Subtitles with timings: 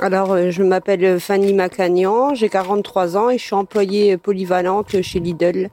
[0.00, 5.18] Alors, euh, je m'appelle Fanny Macagnan, j'ai 43 ans et je suis employée polyvalente chez
[5.18, 5.70] Lidl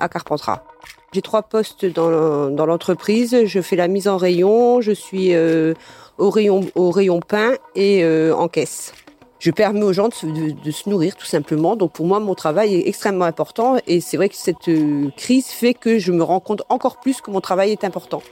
[0.00, 0.64] à Carpentras.
[1.12, 3.44] J'ai trois postes dans, l'entreprise.
[3.44, 5.74] Je fais la mise en rayon, je suis euh,
[6.18, 8.94] au, rayon, au rayon pain et euh, en caisse.
[9.38, 11.76] Je permets aux gens de se, nourrir tout simplement.
[11.76, 14.70] Donc pour moi, mon travail est extrêmement important et c'est vrai que cette
[15.16, 18.22] crise fait que je me rends compte encore plus que mon travail est important.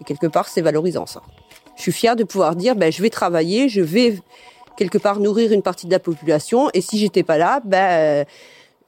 [0.00, 1.22] Et quelque part, c'est valorisant ça.
[1.76, 4.18] Je suis fière de pouvoir dire, ben, je vais travailler, je vais
[4.76, 6.70] quelque part nourrir une partie de la population.
[6.74, 8.24] Et si j'étais pas là, ben,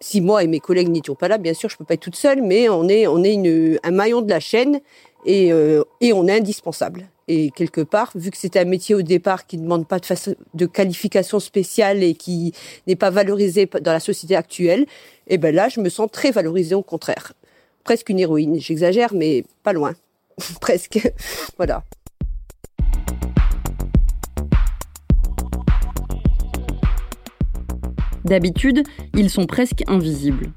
[0.01, 2.17] si moi et mes collègues n'étions pas là, bien sûr, je peux pas être toute
[2.17, 4.81] seule, mais on est, on est un maillon de la chaîne
[5.25, 7.09] et, euh, et on est indispensable.
[7.27, 10.37] Et quelque part, vu que c'était un métier au départ qui ne demande pas de,
[10.53, 12.53] de qualification spéciale et qui
[12.87, 14.83] n'est pas valorisé dans la société actuelle,
[15.27, 17.33] et eh ben là, je me sens très valorisée au contraire.
[17.83, 18.61] Presque une héroïne.
[18.61, 19.95] J'exagère, mais pas loin.
[20.61, 21.11] Presque.
[21.57, 21.83] voilà.
[28.25, 28.83] D'habitude,
[29.15, 30.51] ils sont presque invisibles.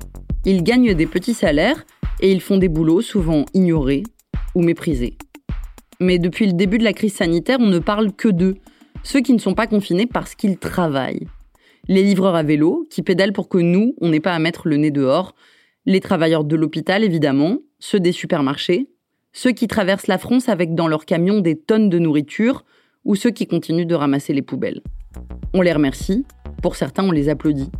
[0.45, 1.85] Ils gagnent des petits salaires
[2.21, 4.03] et ils font des boulots souvent ignorés
[4.55, 5.17] ou méprisés.
[5.99, 8.55] Mais depuis le début de la crise sanitaire, on ne parle que d'eux,
[9.03, 11.27] ceux qui ne sont pas confinés parce qu'ils travaillent.
[11.89, 14.77] Les livreurs à vélo, qui pédalent pour que nous, on n'ait pas à mettre le
[14.77, 15.35] nez dehors,
[15.85, 18.89] les travailleurs de l'hôpital évidemment, ceux des supermarchés,
[19.33, 22.63] ceux qui traversent la France avec dans leur camion des tonnes de nourriture,
[23.07, 24.81] ou ceux qui continuent de ramasser les poubelles.
[25.53, 26.25] On les remercie,
[26.61, 27.71] pour certains, on les applaudit.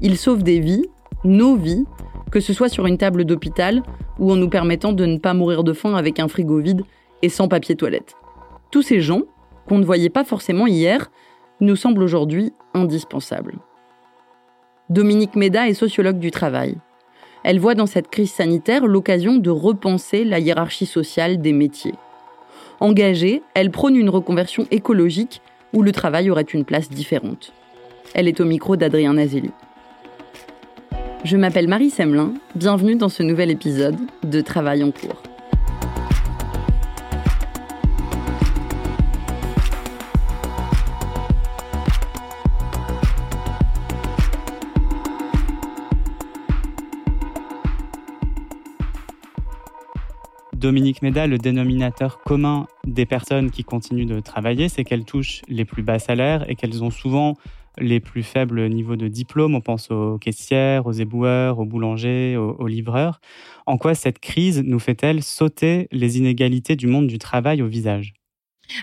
[0.00, 0.86] Ils sauvent des vies,
[1.24, 1.84] nos vies,
[2.32, 3.82] que ce soit sur une table d'hôpital
[4.18, 6.82] ou en nous permettant de ne pas mourir de faim avec un frigo vide
[7.20, 8.16] et sans papier toilette.
[8.70, 9.22] Tous ces gens,
[9.68, 11.10] qu'on ne voyait pas forcément hier,
[11.60, 13.58] nous semblent aujourd'hui indispensables.
[14.88, 16.76] Dominique Méda est sociologue du travail.
[17.44, 21.94] Elle voit dans cette crise sanitaire l'occasion de repenser la hiérarchie sociale des métiers.
[22.82, 25.40] Engagée, elle prône une reconversion écologique
[25.72, 27.52] où le travail aurait une place différente.
[28.12, 29.52] Elle est au micro d'Adrien Nazeli.
[31.22, 33.94] Je m'appelle Marie Semelin, bienvenue dans ce nouvel épisode
[34.24, 35.22] de Travail en cours.
[50.62, 55.64] Dominique Méda, le dénominateur commun des personnes qui continuent de travailler, c'est qu'elles touchent les
[55.64, 57.36] plus bas salaires et qu'elles ont souvent
[57.78, 59.56] les plus faibles niveaux de diplôme.
[59.56, 63.20] On pense aux caissières, aux éboueurs, aux boulangers, aux, livreurs.
[63.66, 68.14] En quoi cette crise nous fait-elle sauter les inégalités du monde du travail au visage?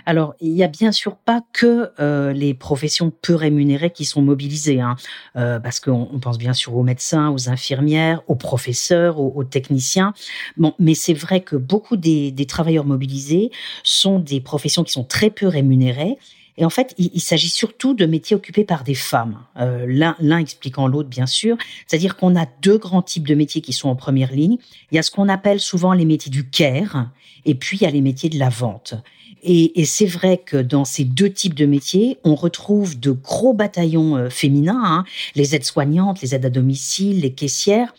[0.05, 4.21] Alors, il n'y a bien sûr pas que euh, les professions peu rémunérées qui sont
[4.21, 4.95] mobilisées, hein,
[5.35, 10.13] euh, parce qu'on pense bien sûr aux médecins, aux infirmières, aux professeurs, aux, techniciens.
[10.57, 13.51] Bon, mais c'est vrai que beaucoup des, des travailleurs mobilisés
[13.83, 16.17] sont des professions qui sont très peu rémunérées
[16.57, 19.39] Et en fait, il, s'agit surtout de métiers occupés par des femmes.
[19.57, 21.57] Euh, L'un expliquant l'autre, bien sûr.
[21.87, 24.57] C'est-à-dire qu'on a deux grands types de métiers qui sont en première ligne.
[24.91, 27.09] Il y a ce qu'on appelle souvent les métiers du care,
[27.45, 28.95] et puis il y a les métiers de la vente.
[29.43, 33.53] Et, et c'est vrai que dans ces deux types de métiers, on retrouve de gros
[33.53, 35.05] bataillons euh, féminins, hein,
[35.35, 37.93] les aides-soignantes, les aides à domicile, les caissières,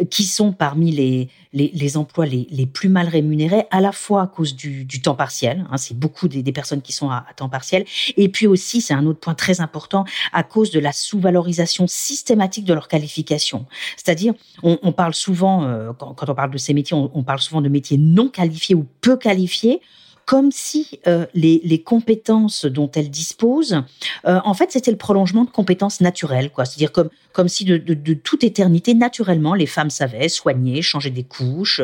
[0.00, 3.92] euh, qui sont parmi les, les, les emplois les, les, plus mal rémunérés, à la
[3.92, 7.10] fois à cause du, du temps partiel, hein, c'est beaucoup des, des, personnes qui sont
[7.10, 7.84] à, à, temps partiel,
[8.16, 12.64] et puis aussi, c'est un autre point très important, à cause de la sous-valorisation systématique
[12.64, 13.66] de leur qualification.
[13.96, 17.22] C'est-à-dire, on, on, parle souvent, euh, quand, quand, on parle de ces métiers, on, on
[17.22, 19.80] parle souvent de métiers non qualifiés ou peu qualifiés,
[20.26, 23.82] comme si euh, les, les, compétences dont elles disposent,
[24.26, 26.64] euh, en fait, c'était le prolongement de compétences naturelles, quoi.
[26.64, 31.10] C'est-à-dire comme comme si de, de, de, toute éternité, naturellement, les femmes savaient soigner, changer
[31.10, 31.82] des couches,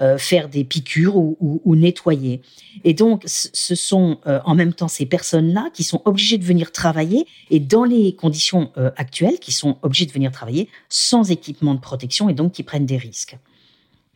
[0.00, 2.40] euh, faire des piqûres ou, ou, ou, nettoyer.
[2.84, 6.72] Et donc, ce sont euh, en même temps ces personnes-là qui sont obligées de venir
[6.72, 11.74] travailler et dans les conditions euh, actuelles, qui sont obligées de venir travailler sans équipement
[11.74, 13.36] de protection et donc qui prennent des risques.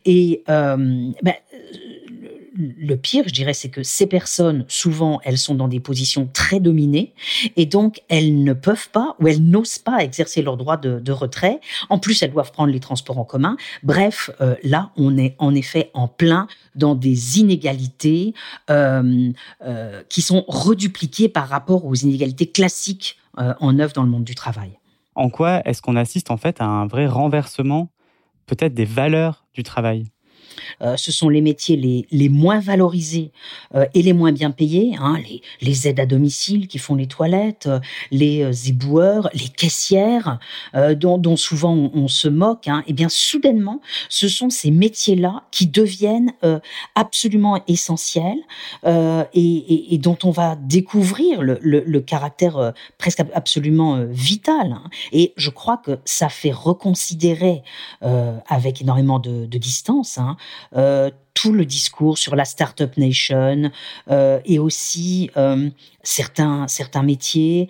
[0.05, 1.35] Et ben,
[2.55, 6.59] le pire, je dirais, c'est que ces personnes, souvent, elles sont dans des positions très
[6.59, 7.13] dominées
[7.55, 11.59] et donc elles ne peuvent pas ou elles n'osent pas exercer leur droit de, retrait.
[11.89, 13.57] En plus, elles doivent prendre les transports en commun.
[13.83, 18.33] Bref, euh, là, on est en effet en plein dans des inégalités
[18.69, 19.31] euh,
[19.65, 24.35] euh, qui sont redupliquées par rapport aux inégalités classiques en œuvre dans le monde du
[24.35, 24.71] travail.
[25.15, 27.89] En quoi est-ce qu'on assiste en fait à un vrai renversement
[28.47, 30.07] peut-être des valeurs du travail?
[30.81, 33.31] Euh, ce sont les métiers les, les moins valorisés
[33.75, 37.07] euh, et les moins bien payés, hein, les, les, aides à domicile qui font les
[37.07, 37.79] toilettes, euh,
[38.11, 40.39] les euh, éboueurs, les caissières,
[40.75, 42.67] euh, dont, dont, souvent on, on se moque.
[42.67, 46.33] Hein, et bien soudainement, ce sont ces métiers-là qui deviennent
[46.95, 48.39] absolument essentiels
[48.85, 54.73] et, et, et, dont on va découvrir le, le, le caractère presque absolument vital.
[54.73, 54.83] Hein.
[55.11, 57.63] Et je crois que ça fait reconsidérer
[58.01, 60.37] avec énormément de, de distance hein,
[60.75, 63.71] euh, tout le discours sur la Startup Nation
[64.09, 65.69] euh, et aussi euh,
[66.03, 67.69] certains, certains métiers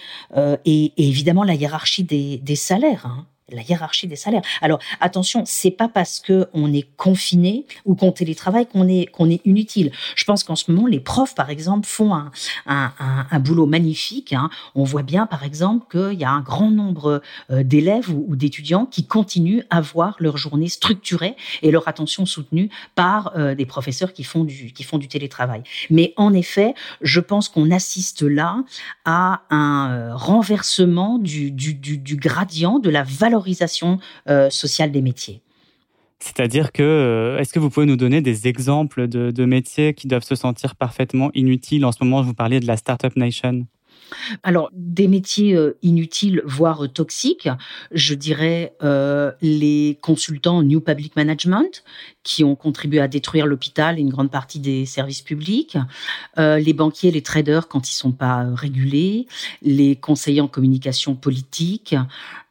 [0.65, 3.05] et, évidemment la hiérarchie des, des salaires.
[3.05, 4.41] Hein la hiérarchie des salaires.
[4.61, 9.29] Alors attention, c'est pas parce que on est confiné ou qu'on télétravaille qu'on est qu'on
[9.29, 9.91] est inutile.
[10.15, 12.31] Je pense qu'en ce moment, les profs, par exemple, font un,
[12.65, 14.33] un, boulot magnifique.
[14.33, 14.49] Hein.
[14.75, 18.85] On voit bien, par exemple, qu'il y a un grand nombre euh, d'élèves ou, d'étudiants
[18.85, 24.13] qui continuent à voir leur journée structurée et leur attention soutenue par euh, des professeurs
[24.13, 25.63] qui font du qui font du télétravail.
[25.89, 28.63] Mais en effet, je pense qu'on assiste là
[29.05, 33.99] à un euh, renversement du, du, du, du gradient de la valeur valorisation
[34.29, 35.41] euh, sociale des métiers.
[36.19, 40.07] C'est-à-dire que, euh, est-ce que vous pouvez nous donner des exemples de, de, métiers qui
[40.07, 43.65] doivent se sentir parfaitement inutiles En ce moment, je vous parlais de la Startup Nation.
[44.43, 47.49] Alors, des métiers euh, inutiles, voire toxiques,
[47.91, 51.83] je dirais euh, les consultants New Public Management,
[52.23, 55.77] qui ont contribué à détruire l'hôpital et une grande partie des services publics,
[56.37, 59.27] euh, les banquiers, les traders quand ils sont pas régulés,
[59.61, 61.95] les conseillers en communication politique,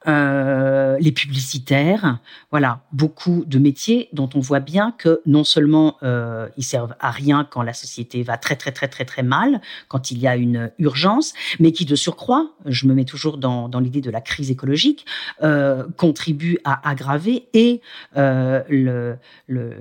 [0.09, 2.19] euh, les publicitaires,
[2.51, 7.11] voilà, beaucoup de métiers dont on voit bien que non seulement euh, ils servent à
[7.11, 10.37] rien quand la société va très très très très très mal, quand il y a
[10.37, 14.21] une urgence, mais qui de surcroît, je me mets toujours dans, dans l'idée de la
[14.21, 15.05] crise écologique,
[15.43, 17.81] euh, contribuent à aggraver et
[18.17, 19.75] euh, le, le,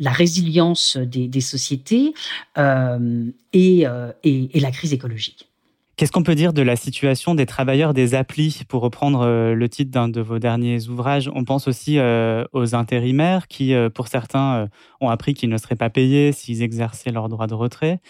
[0.00, 2.14] la résilience des, des sociétés
[2.58, 3.84] euh, et,
[4.24, 5.48] et, et la crise écologique.
[5.96, 8.64] Qu'est-ce qu'on peut dire de la situation des travailleurs des applis?
[8.68, 12.74] Pour reprendre euh, le titre d'un de vos derniers ouvrages, on pense aussi euh, aux
[12.74, 14.68] intérimaires qui, euh, pour certains,
[15.00, 18.00] ont appris qu'ils ne seraient pas payés s'ils exerçaient leur droit de retrait.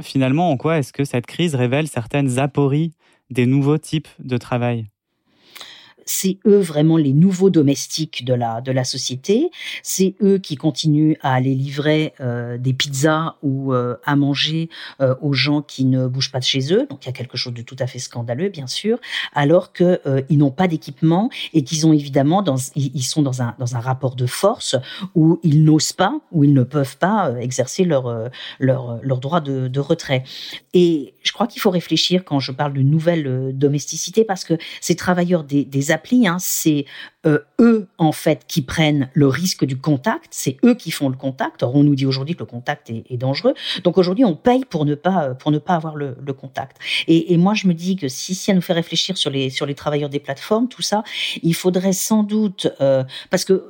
[0.00, 2.92] Finalement, en quoi est-ce que cette crise révèle certaines apories
[3.30, 4.93] des nouveaux types de travail?
[6.06, 9.50] C'est eux vraiment les nouveaux domestiques de la de la société.
[9.82, 14.68] C'est eux qui continuent à aller livrer euh, des pizzas ou euh, à manger
[15.00, 16.86] euh, aux gens qui ne bougent pas de chez eux.
[16.88, 18.98] Donc il y a quelque chose de tout à fait scandaleux, bien sûr,
[19.32, 23.42] alors que euh, ils n'ont pas d'équipement et qu'ils ont évidemment dans ils sont dans
[23.42, 24.76] un dans un rapport de force
[25.14, 28.30] où ils n'osent pas ou ils ne peuvent pas exercer leur
[29.20, 30.24] droit de, de retrait.
[30.72, 34.96] Et je crois qu'il faut réfléchir quand je parle de nouvelle domesticité parce que ces
[34.96, 36.84] travailleurs des, des applis, hein, c'est
[37.26, 41.16] euh, eux en fait qui prennent le risque du contact, c'est eux qui font le
[41.16, 41.62] contact.
[41.62, 44.84] Or on nous dit aujourd'hui que le contact est, dangereux, donc aujourd'hui on paye pour
[44.84, 46.78] ne pas pour ne pas avoir le, contact.
[47.06, 49.66] Et, et, moi je me dis que si ça nous fait réfléchir sur les sur
[49.66, 51.04] les travailleurs des plateformes, tout ça,
[51.42, 53.64] il faudrait sans doute euh, parce que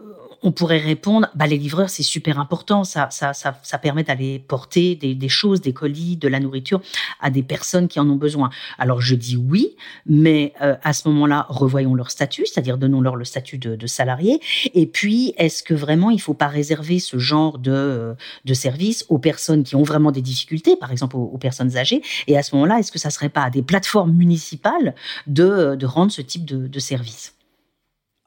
[0.45, 2.85] on pourrait répondre, bah, les livreurs, c'est super important.
[2.85, 6.83] Ça, ça, ça, ça permet d'aller porter des, des, choses, des colis, de la nourriture
[7.21, 8.51] à des personnes qui en ont besoin.
[8.79, 9.75] Alors, je dis oui,
[10.05, 14.39] mais euh, à ce moment-là, revoyons leur statut, c'est-à-dire donnons-leur le statut de, de, salarié.
[14.75, 19.07] Et puis, est-ce que vraiment il faut pas réserver ce genre de, euh, de service
[19.09, 22.03] aux personnes qui ont vraiment des difficultés, par exemple aux, aux personnes âgées?
[22.27, 24.95] Et à ce moment-là, est-ce que ça serait pas à des plateformes municipales
[25.27, 27.35] de, de rendre ce type de, de service?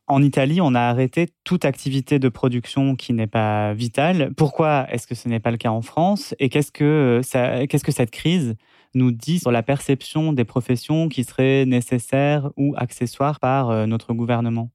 [0.07, 4.31] En Italie, on a arrêté toute activité de production qui n'est pas vitale.
[4.35, 6.33] Pourquoi est-ce que ce n'est pas le cas en France?
[6.39, 8.55] Et qu'est-ce que, cette crise
[8.95, 14.13] nous dit sur la perception des professions qui seraient nécessaires ou accessoires par euh, notre
[14.13, 14.71] gouvernement?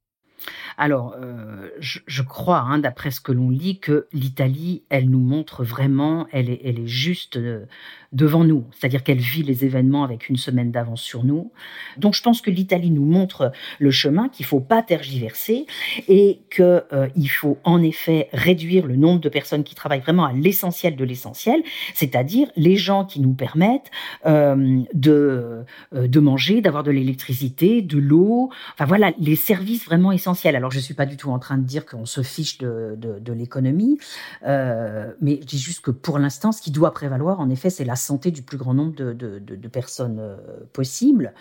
[0.76, 5.64] Alors, euh, je, crois, hein, d'après ce que l'on lit, que l'Italie, elle nous montre
[5.64, 7.66] vraiment, elle est, elle est juste euh,
[8.12, 11.50] devant nous, c'est-à-dire qu'elle vit les événements avec une semaine d'avance sur nous.
[11.96, 15.66] Donc, je pense que l'Italie nous montre le chemin qu'il faut pas tergiverser
[16.08, 20.32] et que euh, faut en effet réduire le nombre de personnes qui travaillent vraiment à
[20.32, 21.62] l'essentiel de l'essentiel,
[21.94, 23.90] c'est-à-dire les gens qui nous permettent
[24.26, 25.64] euh, de
[25.94, 30.56] euh, de manger, d'avoir de l'électricité, de l'eau, enfin voilà, les services vraiment essentiels.
[30.56, 33.18] Alors, je suis pas du tout en train de dire qu'on se fiche de, de,
[33.18, 33.98] de l'économie,
[34.46, 37.84] euh, mais je dis juste que pour l'instant, ce qui doit prévaloir, en effet, c'est
[37.84, 40.36] la santé du plus grand nombre de, personnes euh,
[40.72, 41.32] possibles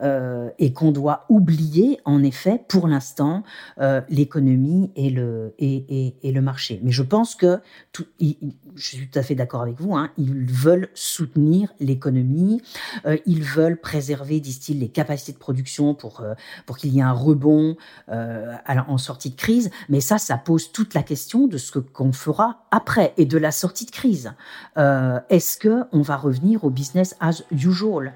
[0.00, 3.42] euh, et qu'on doit oublier, en effet, pour l'instant,
[3.80, 6.80] euh, l'économie et le, et, et, le marché.
[6.82, 7.60] Mais je pense que,
[7.92, 8.36] tout, je
[8.76, 12.62] suis tout à fait d'accord avec vous, hein, ils veulent soutenir l'économie,
[13.06, 16.22] euh, ils veulent préserver, disent-ils, les capacités de production pour,
[16.66, 17.76] pour qu'il y ait un rebond
[18.08, 19.70] en sortie de crise.
[19.88, 23.50] Mais ça, ça pose toute la question de ce qu'on fera après et de la
[23.50, 24.32] sortie de crise.
[24.76, 28.12] Est-ce que on va revenir au business as usual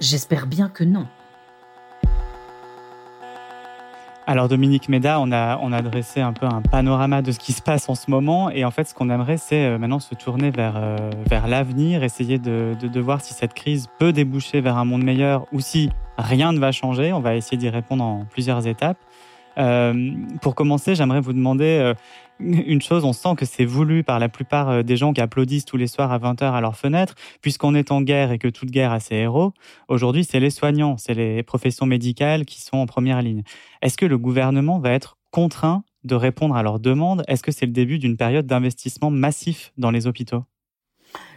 [0.00, 1.06] J'espère bien que non.
[4.26, 7.52] Alors Dominique Méda, on a, on a dressé un peu un panorama de ce qui
[7.52, 10.14] se passe en ce moment et en fait ce qu'on aimerait c'est euh, maintenant se
[10.14, 14.78] tourner vers, euh, vers l'avenir, essayer de, de, voir si cette crise peut déboucher vers
[14.78, 17.12] un monde meilleur ou si rien ne va changer.
[17.12, 18.98] On va essayer d'y répondre en plusieurs étapes.
[19.58, 21.94] Euh, pour commencer, j'aimerais vous demander euh,
[22.40, 25.64] une chose, on sent que c'est voulu par la plupart euh, des gens qui applaudissent
[25.64, 28.70] tous les soirs à 20h à leur fenêtre, puisqu'on est en guerre et que toute
[28.70, 29.52] guerre a ses héros.
[29.88, 33.42] Aujourd'hui, c'est les soignants, c'est les professions médicales qui sont en première ligne.
[33.82, 37.22] Est-ce que le gouvernement va être contraint de répondre à leurs demandes?
[37.28, 40.44] Est-ce que c'est le début d'une période d'investissement massif dans les hôpitaux?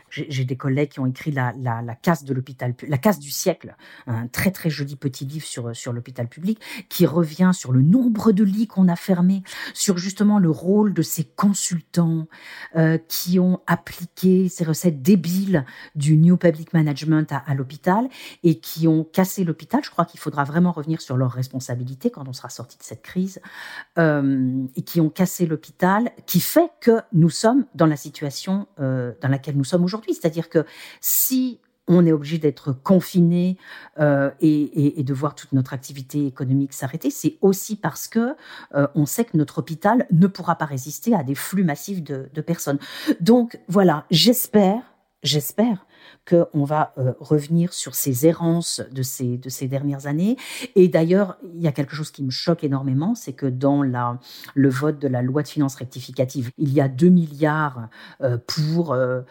[0.10, 3.32] J'ai des collègues qui ont écrit la, la, la casse de l'hôpital, la casse du
[3.32, 3.76] siècle,
[4.08, 6.60] un très très joli petit livre sur sur l'hôpital public
[6.90, 11.02] qui revient sur le nombre de lits qu'on a fermés, sur justement le rôle de
[11.02, 12.28] ces consultants
[12.76, 18.08] euh, qui ont appliqué ces recettes débiles du New Public Management à, l'hôpital
[18.44, 19.82] et qui ont cassé l'hôpital.
[19.84, 23.02] Je crois qu'il faudra vraiment revenir sur leurs responsabilités quand on sera sorti de cette
[23.02, 23.40] crise
[23.98, 29.14] euh, et qui ont cassé l'hôpital, qui fait que nous sommes dans la situation euh,
[29.22, 30.66] dans laquelle nous sommes aujourd'hui c'est-à-dire que
[31.01, 33.58] si on est obligé d'être confiné
[34.00, 38.36] euh, et, de voir toute notre activité économique s'arrêter, c'est aussi parce que
[38.75, 42.42] euh, on sait que notre hôpital ne pourra pas résister à des flux massifs de
[42.42, 42.80] personnes.
[43.22, 44.82] Donc voilà, j'espère,
[45.24, 45.87] j'espère
[46.28, 50.38] qu'on va euh, revenir sur ces errances de ces, de ces dernières années.
[50.76, 54.20] Et d'ailleurs, il y a quelque chose qui me choque énormément, c'est que dans la,
[54.56, 57.90] le vote de la loi de finances rectificative, il y a 2 milliards
[58.22, 58.94] euh, pour...
[58.94, 59.22] Euh,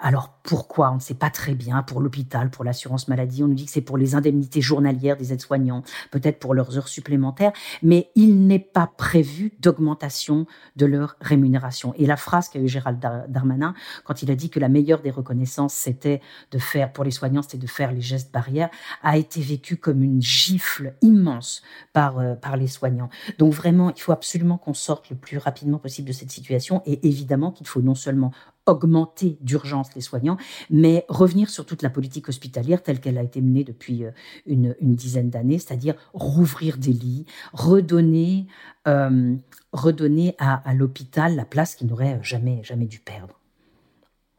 [0.00, 0.90] alors pourquoi?
[0.90, 1.82] On ne sait pas très bien.
[1.82, 5.32] Pour l'hôpital, pour l'assurance maladie, on nous dit que c'est pour les indemnités journalières des
[5.32, 10.46] aides-soignants, peut-être pour leurs heures supplémentaires, mais il n'est pas prévu d'augmentation
[10.76, 11.94] de leur rémunération.
[11.96, 12.98] Et la phrase qu'a eu Gérald
[13.28, 13.74] Darmanin,
[14.04, 16.09] quand il a dit que la meilleure des reconnaissances, c'était
[16.50, 18.70] de faire, pour les soignants, c'était de faire les gestes barrières,
[19.02, 21.62] a été vécu comme une gifle immense
[21.92, 23.10] par, euh, par les soignants.
[23.38, 27.06] Donc vraiment, il faut absolument qu'on sorte le plus rapidement possible de cette situation et
[27.06, 28.32] évidemment qu'il faut non seulement
[28.66, 30.36] augmenter d'urgence les soignants,
[30.70, 34.10] mais revenir sur toute la politique hospitalière telle qu'elle a été menée depuis euh,
[34.46, 38.46] une, une dizaine d'années, c'est-à-dire rouvrir des lits, redonner,
[38.86, 39.34] euh,
[39.72, 43.39] redonner à, à l'hôpital la place qu'il n'aurait jamais, jamais dû perdre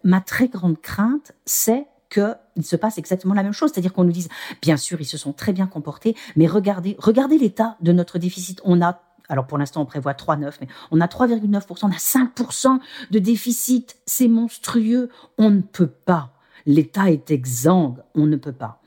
[0.04, 3.72] ma très grande crainte, c'est qu'il se passe exactement la même chose.
[3.74, 4.30] C'est-à-dire qu'on nous dise,
[4.62, 8.62] bien sûr, ils se sont très bien comportés, mais regardez, regardez l'état de notre déficit.
[8.64, 12.80] On a alors pour l'instant on prévoit 3,9, mais on a 3,9%, on a 5%
[13.12, 16.34] de déficit, c'est monstrueux, on ne peut pas.
[16.66, 18.82] L'État est exsangue, on ne peut pas.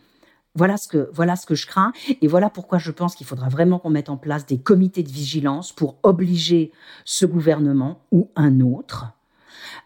[0.54, 3.48] Voilà ce que voilà ce que je crains et voilà pourquoi je pense qu'il faudra
[3.48, 6.72] vraiment qu'on mette en place des comités de vigilance pour obliger
[7.04, 9.14] ce gouvernement ou un autre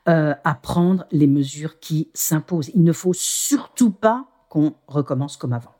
[0.08, 2.70] euh, à prendre les mesures qui s'imposent.
[2.74, 5.74] Il ne faut surtout pas qu'on recommence comme avant.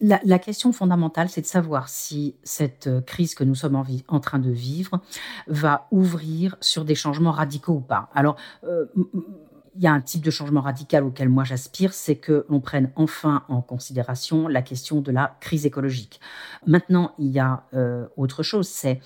[0.00, 4.38] la, question fondamentale, c'est de savoir si cette euh, crise que nous sommes en, train
[4.38, 5.00] de vivre
[5.48, 8.08] va ouvrir sur des changements radicaux ou pas.
[8.14, 8.86] Alors, euh,
[9.74, 12.92] il y a un type de changement radical auquel moi j'aspire, c'est que l'on prenne
[12.94, 16.20] enfin en considération la question de la crise écologique.
[16.66, 17.64] Maintenant, il y a
[18.16, 19.00] autre chose, c'est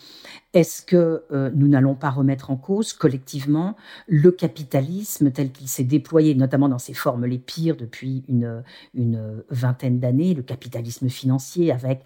[0.55, 5.85] est-ce que euh, nous n'allons pas remettre en cause collectivement le capitalisme tel qu'il s'est
[5.85, 8.63] déployé, notamment dans ses formes les pires depuis une,
[9.51, 12.05] vingtaine d'années, le capitalisme financier avec,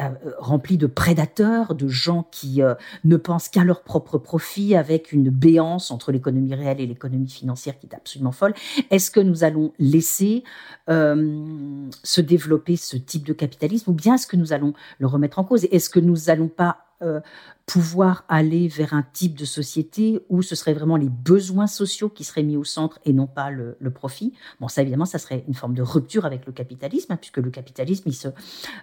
[0.00, 2.60] euh, rempli de prédateurs, de gens qui
[3.04, 7.78] ne pensent qu'à leur propre profit, avec une béance entre l'économie réelle et l'économie financière
[7.78, 8.54] qui est absolument folle.
[8.90, 10.44] Est-ce que nous allons laisser
[10.88, 15.38] euh, se développer ce type de capitalisme ou bien est-ce que nous allons le remettre
[15.38, 15.64] en cause?
[15.70, 17.20] Est-ce que nous n'allons pas euh,
[17.64, 22.24] pouvoir aller vers un type de société où ce seraient vraiment les besoins sociaux qui
[22.24, 24.34] seraient mis au centre et non pas le, profit.
[24.60, 27.50] Bon, ça évidemment, ça serait une forme de rupture avec le capitalisme, hein, puisque le
[27.50, 28.28] capitalisme, il se,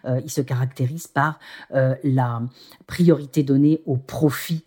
[0.05, 1.39] euh, il se caractérise par
[1.71, 2.41] la
[2.87, 4.63] priorité donnée au profit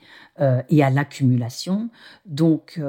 [0.68, 1.90] et à l'accumulation.
[2.26, 2.80] Donc,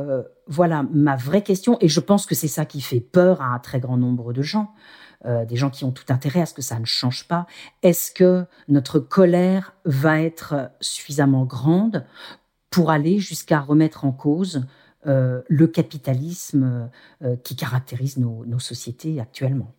[0.47, 3.59] voilà ma vraie question, et je pense que c'est ça qui fait peur à un
[3.59, 4.73] très grand nombre de gens,
[5.25, 7.47] euh, des gens qui ont tout intérêt à ce que ça ne change pas.
[7.81, 12.05] Est-ce que notre colère va être suffisamment grande
[12.69, 14.65] pour aller jusqu'à remettre en cause
[15.05, 16.89] euh, le capitalisme
[17.23, 19.73] euh, qui caractérise nos sociétés actuellement?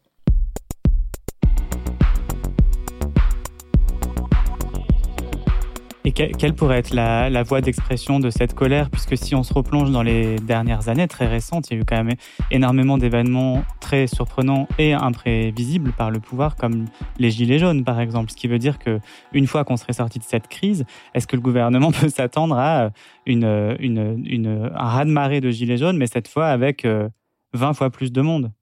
[6.06, 8.90] Et quelle pourrait être la, voie d'expression de cette colère?
[8.90, 11.84] Puisque si on se replonge dans les dernières années très récentes, il y a eu
[11.87, 12.14] quand même
[12.50, 16.84] énormément d'événements très surprenants et imprévisibles par le pouvoir, comme
[17.18, 18.30] les gilets jaunes par exemple.
[18.30, 19.00] Ce qui veut dire que
[19.32, 20.84] une fois qu'on serait sorti de cette crise,
[21.14, 22.90] est-ce que le gouvernement peut s'attendre à
[23.25, 27.88] une, une, une, un raz-de-marée de gilets jaunes, mais cette fois avec 20 euh, fois
[27.88, 28.52] plus de monde?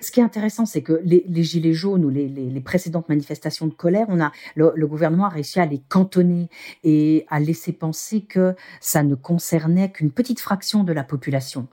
[0.00, 4.06] Ce qui est intéressant, c'est que les, gilets jaunes ou les, précédentes manifestations de colère,
[4.08, 6.48] on a le, gouvernement a réussi à les cantonner
[6.82, 11.68] et à laisser penser que ça ne concernait qu'une petite fraction de la population.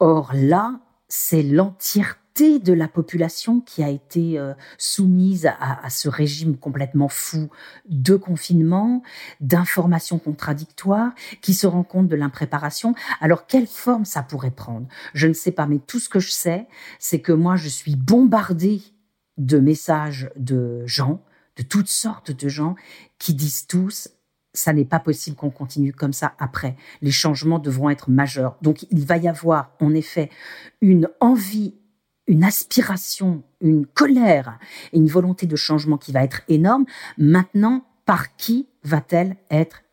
[0.00, 6.56] Or là, c'est l'entièreté de la population qui a été euh, soumise à, ce régime
[6.56, 7.48] complètement fou
[7.88, 9.02] de confinement,
[9.40, 12.94] d'informations contradictoires, qui se rend compte de l'impréparation.
[13.20, 14.88] Alors, quelle forme ça pourrait prendre?
[15.14, 16.66] Je ne sais pas, mais tout ce que je sais,
[16.98, 18.82] c'est que moi, je suis bombardée
[19.36, 21.22] de messages de gens,
[21.56, 22.74] de toutes sortes de gens,
[23.18, 24.08] qui disent tous
[24.56, 26.76] ça n'est pas possible qu'on continue comme ça après.
[27.02, 28.56] Les changements devront être majeurs.
[28.62, 30.30] Donc il va y avoir en effet
[30.80, 31.74] une envie
[32.26, 34.58] une aspiration, une colère
[34.92, 36.84] et une volonté de changement qui va être énorme.
[37.18, 39.83] Maintenant, par qui va-t-elle être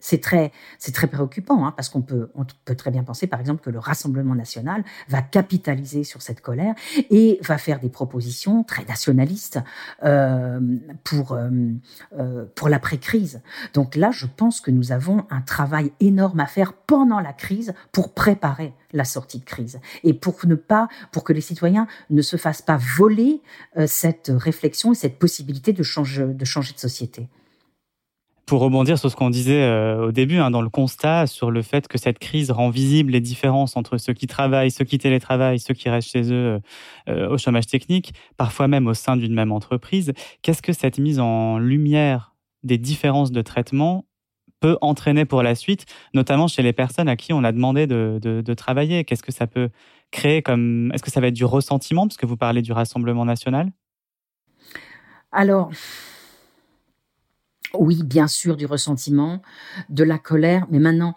[0.00, 3.38] C'est très, c'est très préoccupant hein, parce qu'on peut, on peut très bien penser, par
[3.38, 6.74] exemple, que le Rassemblement national va capitaliser sur cette colère
[7.10, 9.60] et va faire des propositions très nationalistes
[10.02, 10.60] euh,
[11.04, 11.48] pour euh,
[12.18, 13.40] euh, pour l'après-crise.
[13.72, 17.72] Donc là, je pense que nous avons un travail énorme à faire pendant la crise
[17.92, 22.22] pour préparer la sortie de crise et pour ne pas, pour que les citoyens ne
[22.22, 23.40] se fassent pas voler
[23.86, 27.28] cette réflexion et cette possibilité de changer de société.
[28.50, 31.62] Pour rebondir sur ce qu'on disait euh, au début, hein, dans le constat sur le
[31.62, 35.60] fait que cette crise rend visible les différences entre ceux qui travaillent, ceux qui télétravaillent,
[35.60, 36.58] ceux qui restent chez eux
[37.08, 41.20] euh, au chômage technique, parfois même au sein d'une même entreprise, qu'est-ce que cette mise
[41.20, 42.34] en lumière
[42.64, 44.04] des différences de traitement
[44.58, 48.54] peut entraîner pour la suite, notamment chez les personnes à qui on a demandé de,
[48.54, 49.04] travailler?
[49.04, 49.68] Qu'est-ce que ça peut
[50.10, 50.90] créer comme...
[50.92, 53.70] Est-ce que ça va être du ressentiment, parce que vous parlez du Rassemblement national?
[55.30, 55.70] Alors,
[57.78, 59.42] oui, bien sûr, du ressentiment,
[59.88, 61.14] de la colère, mais maintenant,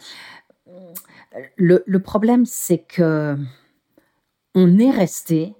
[1.57, 3.37] le, problème, c'est que
[4.55, 5.55] on est resté,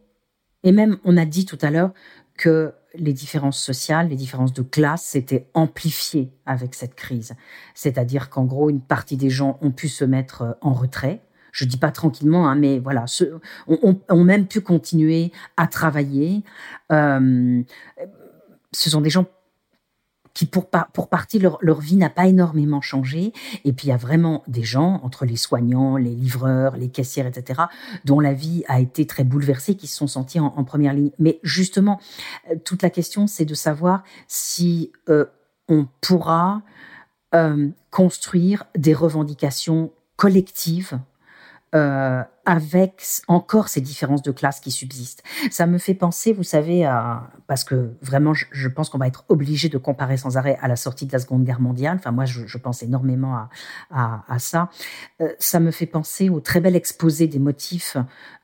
[0.64, 1.94] et même on a dit tout à l'heure
[2.38, 7.34] que les différences sociales, les différences de classe s'étaient amplifiées avec cette crise.
[7.74, 11.24] C'est-à-dire qu'en gros, une partie des gens ont pu se mettre euh, en retrait.
[11.52, 13.06] Je dis pas tranquillement, hein, mais voilà,
[13.68, 16.44] ont, ont, même pu continuer à travailler.
[16.92, 17.62] Euh,
[18.72, 19.26] ce sont des gens
[20.34, 20.68] qui pour,
[21.10, 23.34] partie, leur, vie n'a pas énormément changé.
[23.66, 27.28] Et puis il y a vraiment des gens, entre les soignants, les livreurs, les caissières,
[27.28, 27.64] etc.,
[28.06, 31.12] dont la vie a été très bouleversée, qui se sont sentis en, en première ligne.
[31.20, 32.00] Mais justement,
[32.50, 35.26] euh, toute la question, c'est de savoir si euh,
[35.68, 36.62] on pourra
[37.36, 41.00] euh, construire des revendications collectives
[41.76, 45.24] euh, avec encore ces différences de classe qui subsistent.
[45.50, 46.84] Ça me fait penser, vous savez,
[47.48, 50.76] parce que vraiment, je, pense qu'on va être obligé de comparer sans arrêt à la
[50.76, 51.96] sortie de la Seconde Guerre mondiale.
[51.96, 53.48] Enfin, moi, je, pense énormément
[53.90, 54.70] à, ça.
[55.22, 57.96] Euh, ça me fait penser au très bel exposé des motifs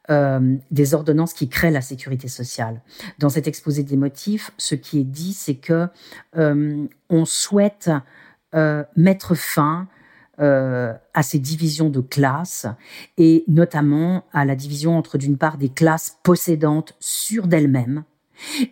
[0.10, 2.82] euh, des ordonnances qui créent la sécurité sociale.
[3.20, 5.89] Dans cet exposé des motifs, ce qui est dit, c'est que
[6.36, 7.92] on souhaite
[8.96, 9.88] mettre fin
[10.39, 12.65] à ces divisions de classes
[13.17, 18.04] et notamment à la division entre d'une part des classes possédantes sûres d'elles-mêmes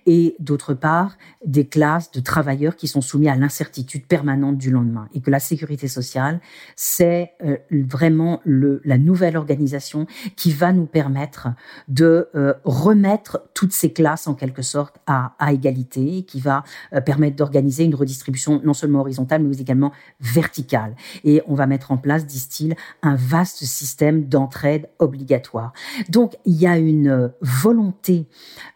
[0.06, 5.08] et d'autre part des classes de travailleurs qui sont soumis à l'incertitude permanente du lendemain.
[5.13, 6.39] Et que la sécurité sociale
[6.75, 11.49] c'est euh, vraiment la nouvelle organisation qui va nous permettre
[11.88, 17.01] de euh, remettre toutes ces classes en quelque sorte à, à égalité qui va euh,
[17.01, 20.95] permettre d'organiser une redistribution non seulement horizontale mais également verticale.
[21.23, 25.73] Et on va mettre en place disent-ils un vaste système d'entraide obligatoire.
[26.10, 28.27] Donc il y a une volonté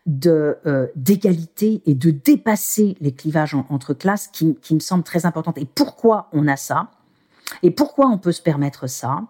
[0.05, 0.57] de
[0.95, 5.57] d'égalité et de dépasser les clivages entre classes qui, me semble très importante.
[5.57, 6.89] Et pourquoi on a ça?
[7.63, 9.23] Et pourquoi on peut se permettre ça?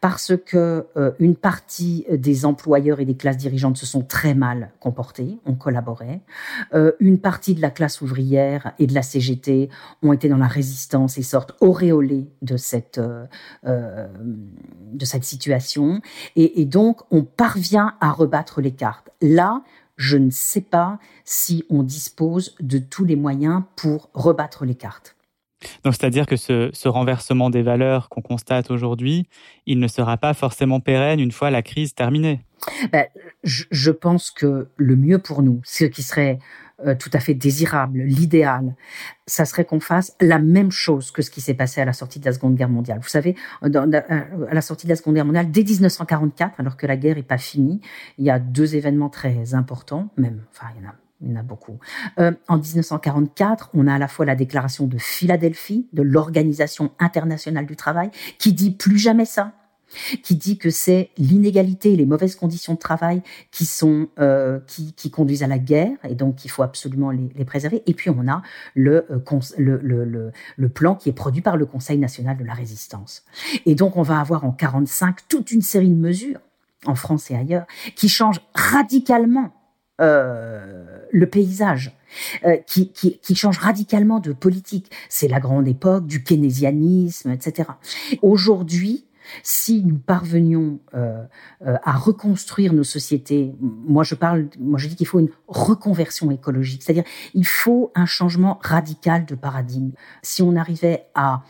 [0.00, 4.70] Parce que euh, une partie des employeurs et des classes dirigeantes se sont très mal
[4.80, 6.20] comportés, ont collaboré.
[6.74, 9.68] Euh, une partie de la classe ouvrière et de la CGT
[10.02, 14.06] ont été dans la résistance et sortent auréolées de cette euh,
[14.92, 16.00] de cette situation.
[16.36, 19.10] Et, et donc on parvient à rebattre les cartes.
[19.20, 19.62] Là,
[19.98, 25.16] je ne sais pas si on dispose de tous les moyens pour rebattre les cartes.
[25.84, 29.28] Donc, c'est-à-dire que ce, renversement des valeurs qu'on constate aujourd'hui,
[29.66, 32.40] il ne sera pas forcément pérenne une fois la crise terminée.
[32.92, 33.06] Ben,
[33.42, 36.38] je, pense que le mieux pour nous, ce qui serait
[36.86, 38.74] euh, tout à fait désirable, l'idéal,
[39.26, 42.20] ça serait qu'on fasse la même chose que ce qui s'est passé à la sortie
[42.20, 43.00] de la Seconde Guerre mondiale.
[43.02, 46.86] Vous savez, euh, à la sortie de la Seconde Guerre mondiale, dès 1944, alors que
[46.86, 47.80] la guerre n'est pas finie,
[48.18, 51.32] il y a deux événements très importants, même, enfin, il y en a il y
[51.32, 51.78] en a beaucoup.
[52.20, 57.66] Euh, en 1944, on a à la fois la déclaration de Philadelphie, de l'Organisation internationale
[57.66, 59.52] du travail, qui dit plus jamais ça
[60.22, 65.10] qui dit que c'est l'inégalité et les mauvaises conditions de travail qui sont euh, qui,
[65.10, 67.82] conduisent à la guerre et donc il faut absolument les, préserver.
[67.86, 68.42] Et puis on a
[68.74, 73.24] le, euh, le, plan qui est produit par le Conseil national de la résistance.
[73.64, 76.40] Et donc on va avoir en 45 toute une série de mesures
[76.86, 79.54] en France et ailleurs qui changent radicalement
[80.00, 81.96] euh, le paysage,
[82.66, 84.90] qui, qui, qui, change radicalement de politique.
[85.08, 87.70] C'est la grande époque du keynésianisme, etc.
[88.22, 89.07] Aujourd'hui,
[89.42, 91.24] si nous parvenions euh,
[91.66, 96.30] euh, à reconstruire nos sociétés, moi je parle, moi je dis qu'il faut une reconversion
[96.30, 99.90] écologique, c'est-à-dire il faut un changement radical de paradigme.
[100.22, 101.42] Si on arrivait à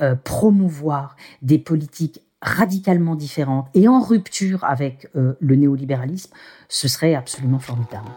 [0.00, 6.32] euh, promouvoir des politiques radicalement différentes et en rupture avec le néolibéralisme,
[6.68, 8.10] ce serait absolument formidable.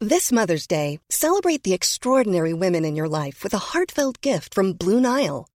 [0.00, 4.74] This Mother's Day, celebrate the extraordinary women in your life with a heartfelt gift from
[4.74, 5.46] Blue Nile.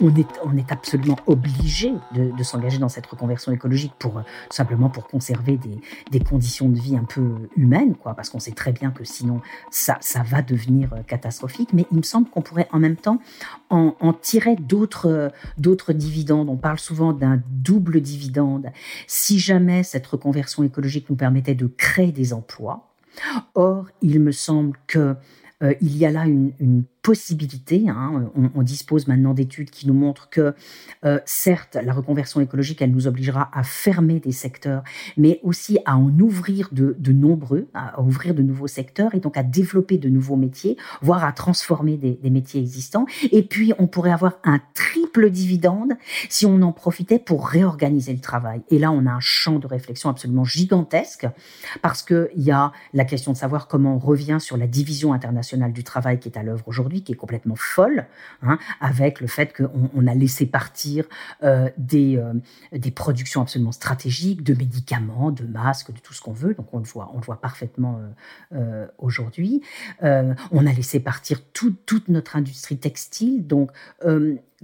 [0.00, 5.06] on est, on est absolument obligé de, s'engager dans cette reconversion écologique pour simplement pour
[5.06, 8.90] conserver des, des conditions de vie un peu humaines, quoi, parce qu'on sait très bien
[8.90, 11.72] que sinon ça, ça va devenir catastrophique.
[11.72, 13.20] Mais il me semble qu'on pourrait en même temps
[13.70, 16.48] en, en tirer d'autres, d'autres dividendes.
[16.48, 18.70] On parle souvent d'un double dividende.
[19.06, 22.88] Si jamais cette reconversion écologique nous permettait de créer des emplois,
[23.54, 25.16] or il me semble que
[25.62, 27.88] euh, il y a là une possibilité.
[27.88, 28.30] Hein.
[28.54, 30.54] On, dispose maintenant d'études qui nous montrent que,
[31.04, 34.82] euh, certes, la reconversion écologique, elle nous obligera à fermer des secteurs,
[35.16, 39.42] mais aussi à en ouvrir de, nombreux, à ouvrir de nouveaux secteurs et donc à
[39.42, 43.06] développer de nouveaux métiers, voire à transformer des, des métiers existants.
[43.32, 45.92] Et puis, on pourrait avoir un triple dividende
[46.28, 48.62] si on en profitait pour réorganiser le travail.
[48.70, 51.26] Et là, on a un champ de réflexion absolument gigantesque
[51.82, 55.12] parce que il y a la question de savoir comment on revient sur la division
[55.12, 58.06] internationale du travail qui est à l'œuvre aujourd'hui qui est complètement folle,
[58.42, 61.04] hein, avec le fait qu'on on a laissé partir
[61.42, 62.34] euh, des, euh,
[62.72, 66.54] des productions absolument stratégiques de médicaments, de masques, de tout ce qu'on veut.
[66.54, 68.00] Donc on le voit, on le voit parfaitement
[68.52, 69.62] euh, aujourd'hui.
[70.00, 73.46] On a laissé partir tout, toute notre industrie textile.
[73.46, 73.70] Donc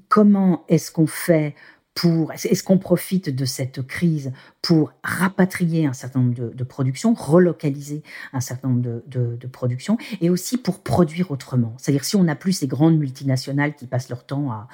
[0.08, 1.54] comment est-ce qu'on fait
[1.94, 8.02] pour est-ce qu'on profite de cette crise pour rapatrier un certain nombre de, productions, relocaliser
[8.32, 11.74] un certain nombre de, de, productions, et aussi pour produire autrement?
[11.78, 14.68] C'est-à-dire si on n'a plus ces grandes multinationales qui passent leur temps à,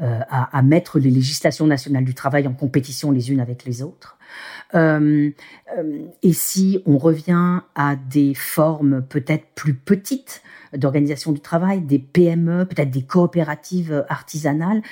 [0.00, 3.82] euh, à, à, mettre les législations nationales du travail en compétition les unes avec les
[3.82, 4.15] autres,
[4.74, 5.30] euh,
[5.76, 10.42] euh, et si on revient à des formes peut-être plus petites
[10.74, 14.82] d'organisation du travail, des PME, peut-être des coopératives artisanales,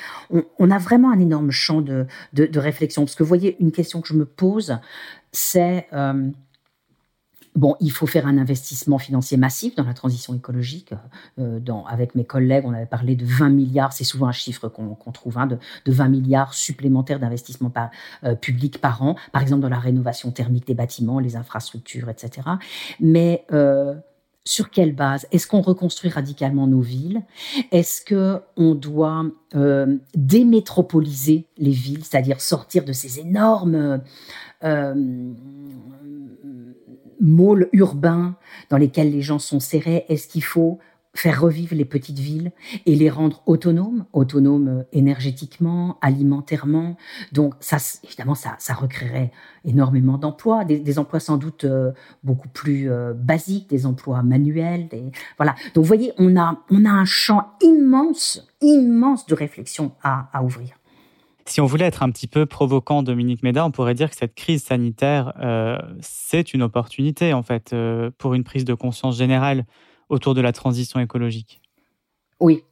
[0.58, 3.02] on, a vraiment un énorme champ de, de, réflexion.
[3.02, 4.78] Parce que vous voyez, une question que je me pose,
[5.32, 5.86] c'est...
[5.92, 6.30] Euh,
[7.54, 10.92] Bon, il faut faire un investissement financier massif dans la transition écologique.
[11.38, 14.68] Euh, dans, avec mes collègues, on avait parlé de 20 milliards, c'est souvent un chiffre
[14.68, 17.90] qu'on trouve, hein, de, de, 20 milliards supplémentaires d'investissement par,
[18.24, 22.48] euh, public par an, par exemple dans la rénovation thermique des bâtiments, les infrastructures, etc.
[22.98, 23.94] Mais euh,
[24.44, 25.26] sur quelle base?
[25.32, 27.22] Est-ce qu'on reconstruit radicalement nos villes?
[27.72, 34.02] Est-ce que on doit euh, démétropoliser les villes, c'est-à-dire sortir de ces énormes
[34.62, 35.32] euh,
[37.24, 38.36] môles urbains
[38.70, 40.78] dans lesquels les gens sont serrés Est-ce qu'il faut
[41.16, 42.50] faire revivre les petites villes
[42.86, 46.96] et les rendre autonomes, autonomes euh, énergétiquement, alimentairement?
[47.32, 49.30] Donc ça, évidemment, ça, recréerait
[49.64, 51.92] énormément d'emplois, des, emplois sans doute euh,
[52.24, 54.88] beaucoup plus euh, basiques, des emplois manuels.
[55.38, 55.54] Voilà.
[55.74, 60.74] Donc vous voyez, on a, un champ immense, immense de réflexion à ouvrir.
[61.46, 64.34] Si on voulait être un petit peu provocant, Dominique Méda, on pourrait dire que cette
[64.34, 65.34] crise sanitaire,
[66.00, 67.74] c'est une opportunité, en fait,
[68.16, 69.66] pour une prise de conscience générale
[70.08, 71.60] autour de la transition écologique
[72.40, 72.64] Oui.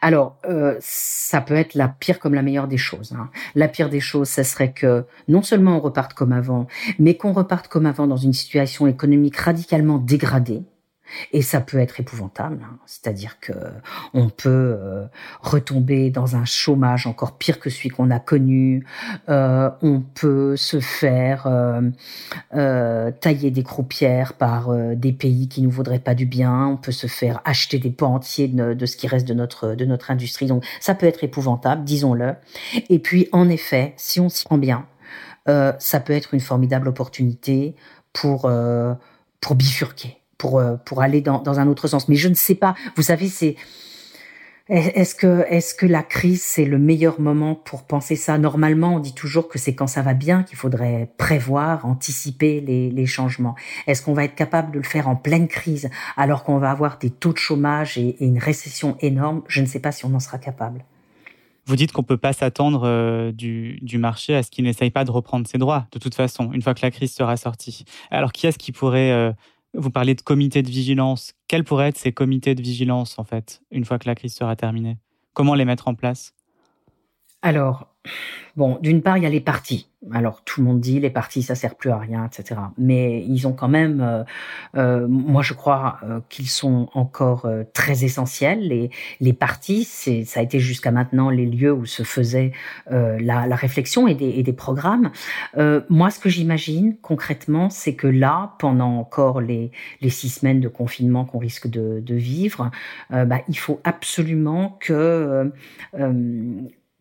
[0.00, 3.12] Alors, euh, ça peut être la pire comme la meilleure des choses.
[3.12, 3.30] Hein.
[3.54, 6.66] La pire des choses, ce serait que non seulement on reparte comme avant,
[6.98, 10.62] mais qu'on reparte comme avant dans une situation économique radicalement dégradée,
[11.32, 12.78] et ça peut être épouvantable, hein.
[12.86, 13.52] c'est-à-dire que
[14.14, 15.06] on peut euh,
[15.40, 18.86] retomber dans un chômage encore pire que celui qu'on a connu.
[19.28, 21.46] Euh, on peut se faire
[22.54, 26.66] euh, tailler des croupières par des pays qui nous vaudraient pas du bien.
[26.66, 29.84] On peut se faire acheter des pans entiers de, ce qui reste de notre de
[29.84, 30.46] notre industrie.
[30.46, 32.34] Donc ça peut être épouvantable, disons-le.
[32.88, 34.86] Et puis en effet, si on s'y prend bien,
[35.46, 37.76] ça peut être une formidable opportunité
[38.12, 38.50] pour
[39.40, 42.06] pour bifurquer pour, euh, pour aller dans, un autre sens.
[42.06, 42.74] Mais je ne sais pas.
[42.96, 43.56] Vous savez, c'est
[44.68, 48.36] est-ce que, est-ce que la crise, c'est le meilleur moment pour penser ça?
[48.36, 53.06] Normalement, on dit toujours que c'est quand ça va bien qu'il faudrait prévoir, anticiper les,
[53.06, 53.54] changements.
[53.86, 56.98] Est-ce qu'on va être capable de le faire en pleine crise alors qu'on va avoir
[56.98, 59.42] des taux de chômage et, une récession énorme?
[59.48, 60.84] Je ne sais pas si on en sera capable.
[61.66, 64.90] Vous dites qu'on ne peut pas s'attendre euh, du, du, marché à ce qu'il n'essaye
[64.90, 67.86] pas de reprendre ses droits, de toute façon, une fois que la crise sera sortie.
[68.10, 69.32] Alors, qui est-ce qui pourrait euh,
[69.74, 71.34] vous parlez de comités de vigilance.
[71.48, 74.56] Quels pourraient être ces comités de vigilance, en fait, une fois que la crise sera
[74.56, 74.98] terminée?
[75.32, 76.34] Comment les mettre en place?
[77.44, 77.88] Alors,
[78.56, 81.42] bon, d'une part, il y a les partis alors tout le monde dit les partis
[81.42, 82.60] ça sert plus à rien, etc.
[82.78, 84.24] Mais ils ont quand même, euh,
[84.76, 88.68] euh, moi je crois euh, qu'ils sont encore très essentiels.
[88.68, 92.52] Les les partis, c'est ça a été jusqu'à maintenant les lieux où se faisait
[92.90, 95.10] la, la, réflexion et des, programmes.
[95.88, 99.70] moi ce que j'imagine concrètement, c'est que là, pendant encore les
[100.08, 102.70] six semaines de confinement qu'on risque de, de vivre,
[103.10, 105.50] bah, il faut absolument que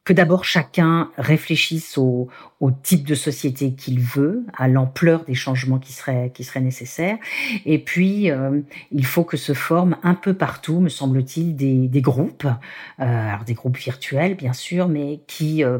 [0.03, 2.27] que d'abord chacun réfléchisse au,
[2.59, 7.17] au, type de société qu'il veut, à l'ampleur des changements qui seraient, qui seraient nécessaires.
[7.65, 8.59] Et puis, euh,
[8.91, 12.53] il faut que se forment un peu partout, me semble-t-il, des, des groupes, euh,
[12.99, 15.79] alors des groupes virtuels bien sûr, mais qui euh,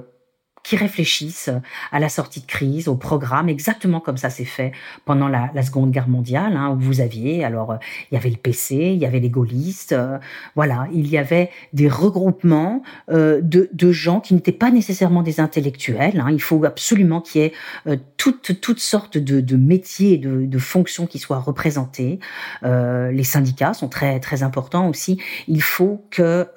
[0.63, 1.51] qui réfléchissent
[1.91, 4.71] à la sortie de crise, au programme, exactement comme ça s'est fait
[5.03, 7.77] pendant la, Seconde Guerre mondiale, hein, où vous aviez, alors euh,
[8.11, 10.17] il y avait le PC, il y avait les gaullistes, euh,
[10.55, 15.39] voilà, il y avait des regroupements euh, de, de, gens qui n'étaient pas nécessairement des
[15.39, 16.19] intellectuels.
[16.19, 17.53] Hein, il faut absolument qu'il y ait
[18.17, 22.19] toutes toutes sortes de, de métiers, de, de, fonctions qui soient représentés.
[22.63, 25.19] les syndicats sont très très importants aussi.
[25.47, 26.47] Il faut que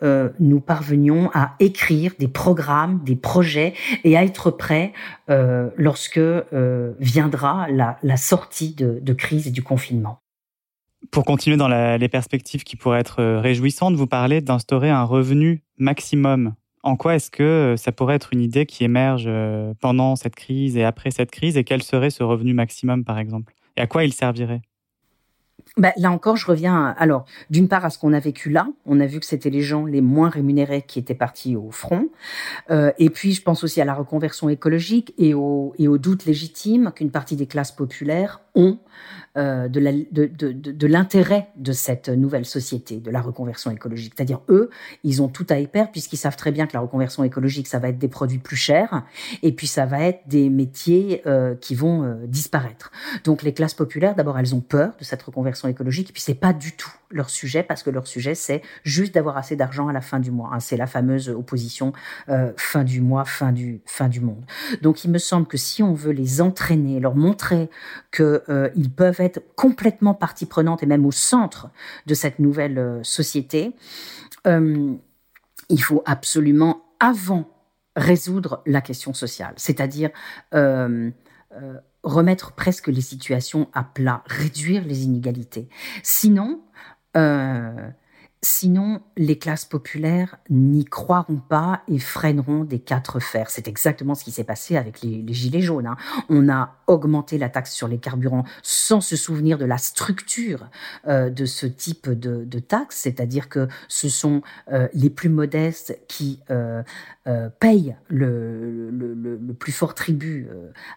[0.41, 4.93] nous parvenions à écrire des programmes, des projets et à être prêt
[5.31, 10.21] euh, lorsque euh, viendra la, sortie de, crise et du confinement.
[11.11, 15.63] Pour continuer dans les perspectives qui pourraient être euh, réjouissantes, vous parlez d'instaurer un revenu
[15.79, 16.55] maximum.
[16.83, 19.29] En quoi est-ce que ça pourrait être une idée qui émerge
[19.81, 21.57] pendant cette crise et après cette crise?
[21.57, 23.55] Et quel serait ce revenu maximum, par exemple?
[23.77, 24.63] Et à quoi il servirait?
[25.77, 28.69] Bah, là encore, je reviens alors d'une part à ce qu'on a vécu là.
[28.87, 32.09] On a vu que c'était les gens les moins rémunérés qui étaient partis au front.
[32.71, 35.35] Euh, et puis, je pense aussi à la reconversion écologique et
[35.79, 38.79] et au doute légitime qu'une partie des classes populaires ont
[39.37, 44.15] euh, de l'intérêt de, cette nouvelle société, de la reconversion écologique.
[44.17, 44.71] C'est-à-dire, eux,
[45.05, 47.79] ils ont tout à y perdre puisqu'ils savent très bien que la reconversion écologique, ça
[47.79, 49.03] va être des produits plus chers
[49.43, 52.91] et puis ça va être des métiers euh, qui vont euh, disparaître.
[53.25, 56.35] Donc les classes populaires, d'abord, elles ont peur de cette reconversion écologique et puis c'est
[56.35, 59.93] pas du tout leur sujet parce que leur sujet, c'est juste d'avoir assez d'argent à
[59.93, 60.51] la fin du mois.
[60.53, 60.61] Hein.
[60.61, 61.93] C'est la fameuse opposition
[62.57, 64.45] fin du mois, fin du, fin du monde.
[64.83, 67.71] Donc il me semble que si on veut les entraîner, leur montrer
[68.13, 71.71] qu'ils peuvent être complètement partie prenante et même au centre
[72.07, 73.75] de cette nouvelle euh, société,
[74.47, 74.95] euh,
[75.69, 77.51] il faut absolument, avant,
[77.97, 80.11] résoudre la question sociale, c'est-à-dire
[80.55, 81.11] euh,
[82.03, 85.69] remettre presque les situations à plat, réduire les inégalités.
[86.03, 86.61] Sinon,
[88.43, 93.51] Sinon, les classes populaires n'y croiront pas et freineront des quatre fers.
[93.51, 95.89] C'est exactement ce qui s'est passé avec les, gilets jaunes.
[95.89, 95.97] Hein.
[96.29, 100.69] On a augmenté la taxe sur les carburants sans se souvenir de la structure
[101.09, 106.39] euh, de ce type de, taxe, c'est-à-dire que ce sont euh, les plus modestes qui
[106.51, 106.85] euh,
[107.59, 110.49] payent le, plus fort tribut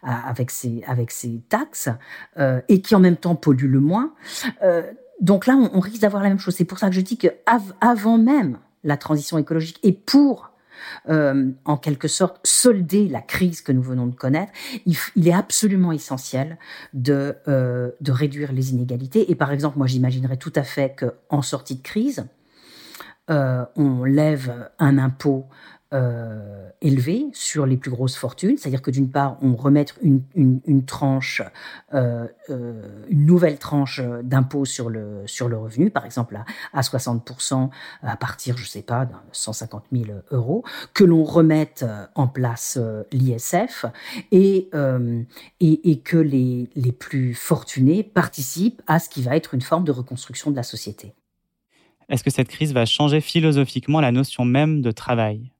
[0.04, 1.90] avec ces taxes
[2.38, 4.14] et qui en même temps polluent le moins.
[5.22, 6.56] Donc là, on, risque d'avoir la même chose.
[6.56, 7.28] C'est pour ça que je dis que
[7.82, 10.52] avant même la transition écologique et pour
[11.10, 14.54] euh, en quelque sorte solder la crise que nous venons de connaître,
[14.86, 16.58] il, est absolument essentiel
[16.94, 19.30] de, euh, de réduire les inégalités.
[19.30, 22.26] Et par exemple, moi j'imaginerais tout à fait qu'en sortie de crise,
[23.30, 25.46] euh, on lève un impôt
[25.94, 26.70] euh,
[27.34, 31.42] sur les plus grosses fortunes, c'est-à-dire que d'une part, on remet une, une, tranche,
[31.94, 36.82] euh, euh, une nouvelle tranche d'impôt sur le, sur le revenu, par exemple à, à
[36.82, 37.70] 60%
[38.02, 43.04] à partir, je sais pas, de 150 000 euros, que l'on remette en place euh,
[43.12, 43.86] l'ISF
[44.32, 44.70] et,
[45.60, 49.84] et, et que les, les plus fortunés participent à ce qui va être une forme
[49.84, 51.14] de reconstruction de la société.
[52.10, 55.52] Est-ce que cette crise va changer philosophiquement la notion même de travail?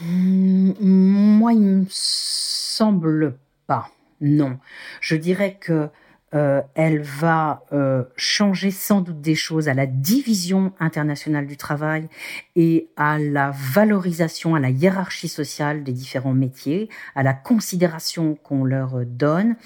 [0.00, 3.36] Moi, il me semble
[3.66, 3.90] pas.
[4.20, 4.58] Non.
[5.00, 5.88] Je dirais que
[6.32, 12.08] euh, elle va euh, changer sans doute des choses à la division internationale du travail
[12.54, 18.64] et à la valorisation, à la hiérarchie sociale des différents métiers, à la considération qu'on
[18.64, 19.56] leur donne.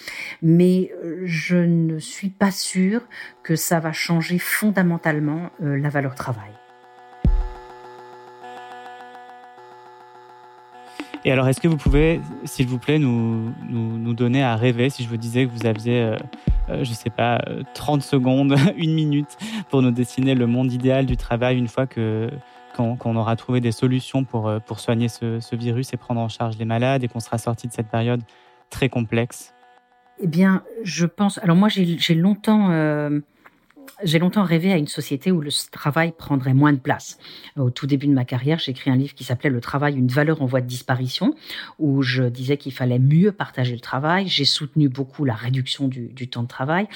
[0.40, 3.02] Mais euh, je ne suis pas sûre
[3.42, 6.50] que ça va changer fondamentalement la valeur travail.
[11.26, 15.02] Et alors, est-ce que vous pouvez, s'il vous plaît, nous, nous, donner à rêver, si
[15.02, 16.16] je vous disais que vous aviez, euh,
[16.68, 19.38] euh, je ne sais pas, 30 euh, secondes, une minute
[19.70, 22.30] pour nous dessiner le monde idéal du travail une fois que
[22.76, 26.58] qu'on aura trouvé des solutions pour, pour soigner ce, ce, virus et prendre en charge
[26.58, 28.20] les malades et qu'on sera sorti de cette période
[28.68, 29.54] très complexe?
[30.18, 31.38] Eh bien, je pense.
[31.38, 32.70] Alors moi, j'ai longtemps
[34.02, 37.18] j'ai longtemps rêvé à une société où le travail prendrait moins de place.
[37.56, 40.08] Au tout début de ma carrière, j'ai écrit un livre qui s'appelait Le travail, une
[40.08, 41.34] valeur en voie de disparition,
[41.78, 44.26] où je disais qu'il fallait mieux partager le travail.
[44.28, 46.88] J'ai soutenu beaucoup la réduction du, temps de travail.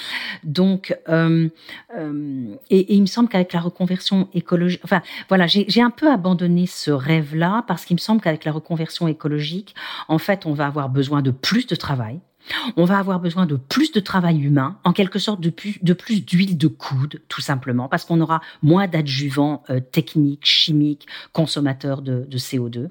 [0.45, 1.49] Donc, euh,
[1.97, 6.67] euh, et, il me semble qu'avec la reconversion écologique, enfin voilà, j'ai un peu abandonné
[6.67, 9.75] ce rêve-là parce qu'il me semble qu'avec la reconversion écologique,
[10.09, 12.21] en fait, on va avoir besoin de plus de travail
[12.77, 16.59] on va avoir besoin de plus de travail humain, en quelque sorte de plus d'huile
[16.59, 22.89] de coude, tout simplement, parce qu'on aura moins d'adjuvants euh, techniques, chimiques, consommateurs de, CO2.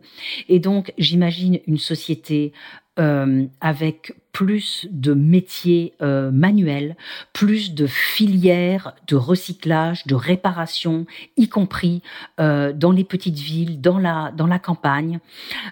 [0.49, 2.51] Et donc, j'imagine une société
[2.99, 6.97] euh, avec plus de métiers euh, manuels,
[7.31, 11.05] plus de filières de recyclage, de réparation,
[11.37, 12.01] y compris
[12.37, 15.19] dans les petites villes, dans la dans la campagne.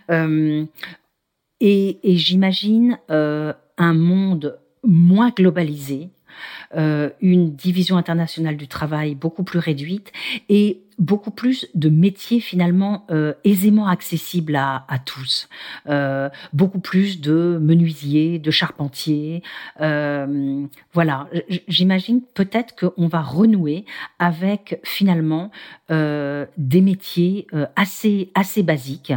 [0.10, 0.70] et,
[1.62, 2.98] et j'imagine
[3.78, 6.10] un monde moins globalisé,
[6.76, 10.12] euh, une division internationale du travail beaucoup plus réduite
[10.50, 15.50] et beaucoup plus de métiers finalement euh, aisément accessibles à, à tous,
[15.90, 19.44] euh, beaucoup plus de menuisiers, de charpentiers.
[19.82, 21.28] Euh, voilà,
[21.68, 23.86] j'imagine peut-être qu'on va renouer
[24.20, 25.52] avec finalement
[25.92, 29.14] euh, des métiers euh, assez assez basiques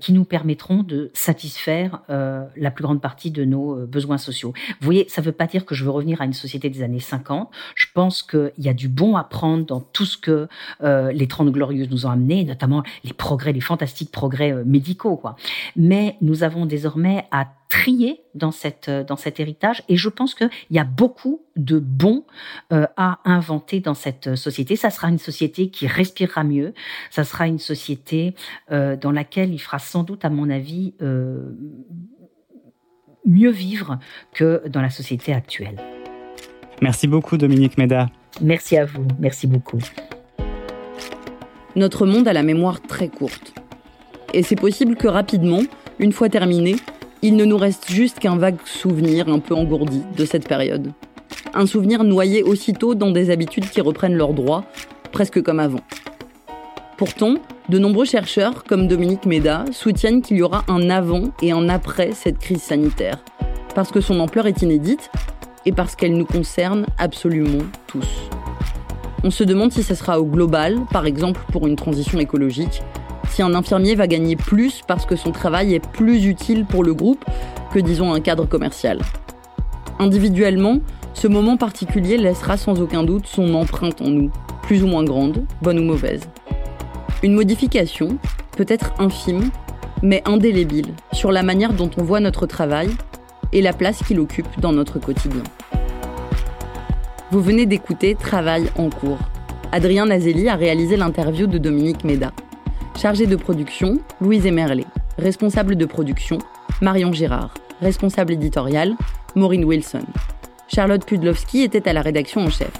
[0.00, 4.52] qui nous permettront de satisfaire la plus grande partie de nos besoins sociaux.
[4.80, 6.82] Vous voyez, ça ne veut pas dire que je veux revenir à une société des
[6.82, 7.50] années 50.
[7.74, 10.48] Je pense qu'il y a du bon à prendre dans tout ce que
[10.80, 15.16] les Trente Glorieuses nous ont amené, notamment les progrès, les fantastiques progrès euh, médicaux.
[15.16, 15.36] Quoi.
[15.76, 20.78] Mais nous avons désormais à trier euh, dans cet héritage et je pense qu'il y
[20.78, 22.24] a beaucoup de bons
[22.72, 24.76] euh, à inventer dans cette société.
[24.76, 26.74] Ça sera une société qui respirera mieux,
[27.10, 28.34] ça sera une société
[28.70, 30.94] dans laquelle il fera sans doute, à mon avis,
[33.24, 33.98] mieux vivre
[34.32, 35.76] que dans la société actuelle.
[36.80, 38.08] Merci beaucoup Dominique Méda.
[38.40, 39.78] Merci à vous, merci beaucoup.
[41.76, 43.54] Notre monde a la mémoire très courte.
[44.34, 45.62] Et c'est possible que rapidement,
[45.98, 46.76] une fois terminé,
[47.22, 50.92] il ne nous reste juste qu'un vague souvenir un peu engourdi de cette période.
[51.54, 54.64] Un souvenir noyé aussitôt dans des habitudes qui reprennent leurs droits,
[55.12, 55.80] presque comme avant.
[56.96, 57.34] Pourtant,
[57.68, 62.12] de nombreux chercheurs, comme Dominique Méda, soutiennent qu'il y aura un avant et un après
[62.12, 63.18] cette crise sanitaire,
[63.74, 65.10] parce que son ampleur est inédite
[65.68, 68.08] et parce qu'elle nous concerne absolument tous.
[69.22, 72.80] On se demande si ce sera au global, par exemple pour une transition écologique,
[73.28, 76.94] si un infirmier va gagner plus parce que son travail est plus utile pour le
[76.94, 77.22] groupe
[77.70, 79.00] que disons un cadre commercial.
[79.98, 80.78] Individuellement,
[81.12, 84.30] ce moment particulier laissera sans aucun doute son empreinte en nous,
[84.62, 86.22] plus ou moins grande, bonne ou mauvaise.
[87.22, 88.16] Une modification,
[88.56, 89.50] peut-être infime,
[90.02, 92.88] mais indélébile, sur la manière dont on voit notre travail
[93.52, 95.42] et la place qu'il occupe dans notre quotidien.
[97.30, 99.18] Vous venez d'écouter Travail en cours.
[99.70, 102.32] Adrien Nazelli a réalisé l'interview de Dominique Méda.
[102.96, 104.86] Chargé de production, Louise Emerlet.
[105.18, 106.38] Responsable de production,
[106.80, 107.54] Marion Girard.
[107.80, 108.94] Responsable éditorial,
[109.34, 110.04] Maureen Wilson.
[110.68, 112.72] Charlotte Pudlowski était à la rédaction en chef.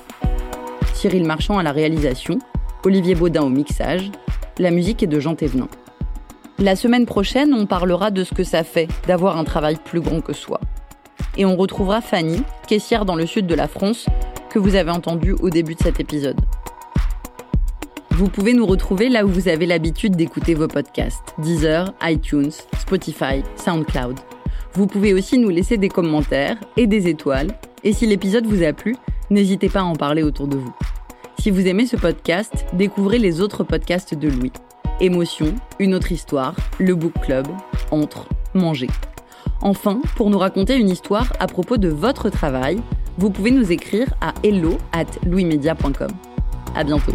[0.95, 2.39] Cyril Marchand à la réalisation,
[2.85, 4.11] Olivier Baudin au mixage.
[4.59, 5.69] La musique est de Jean Thévenin.
[6.61, 10.21] La semaine prochaine, on parlera de ce que ça fait d'avoir un travail plus grand
[10.21, 10.59] que soi.
[11.37, 14.07] Et on retrouvera Fanny, caissière dans le sud de la France,
[14.51, 16.41] que vous avez entendu au début de cet épisode.
[18.11, 23.45] Vous pouvez nous retrouver là où vous avez l'habitude d'écouter vos podcasts Deezer, iTunes, Spotify,
[23.55, 24.19] SoundCloud.
[24.73, 27.57] Vous pouvez aussi nous laisser des commentaires et des étoiles.
[27.85, 28.97] Et si l'épisode vous a plu,
[29.31, 30.75] n'hésitez pas à en parler autour de vous.
[31.39, 34.53] Si vous aimez ce podcast, découvrez les autres podcasts de Louis.
[35.01, 37.47] Émotion, Une autre histoire, Le Book Club,
[37.91, 38.89] Entre, Manger.
[39.61, 42.81] Enfin, pour nous raconter une histoire à propos de votre travail,
[43.17, 46.11] vous pouvez nous écrire à hello at louismedia.com.
[46.75, 47.15] À bientôt.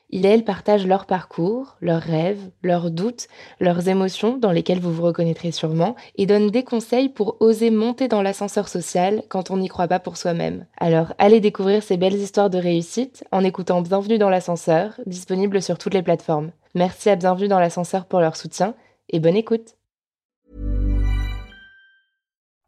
[0.11, 3.27] il et elle partagent leur parcours, leurs rêves, leurs doutes,
[3.59, 8.07] leurs émotions dans lesquelles vous vous reconnaîtrez sûrement, et donnent des conseils pour oser monter
[8.07, 10.65] dans l'ascenseur social quand on n'y croit pas pour soi-même.
[10.77, 15.77] Alors allez découvrir ces belles histoires de réussite en écoutant Bienvenue dans l'ascenseur, disponible sur
[15.77, 16.51] toutes les plateformes.
[16.75, 18.75] Merci à Bienvenue dans l'ascenseur pour leur soutien
[19.09, 19.75] et bonne écoute.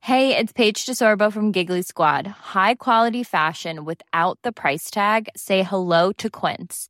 [0.05, 2.27] Hey, it's Paige DeSorbo from Giggly Squad.
[2.53, 5.29] High quality fashion without the price tag.
[5.37, 6.89] Say hello to Quince.